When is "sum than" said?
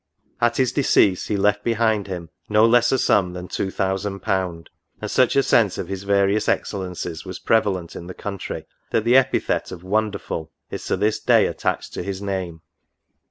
2.97-3.47